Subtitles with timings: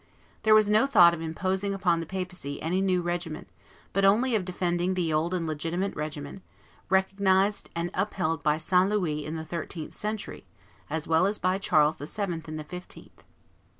[0.41, 3.45] There was no thought of imposing upon the papacy any new regimen,
[3.93, 6.41] but only of defending the old and legitimate regimen,
[6.89, 8.89] recognized and upheld by St.
[8.89, 10.43] Louis in the thirteenth century
[10.89, 12.41] as well as by Charles VII.
[12.47, 13.23] in the fifteenth.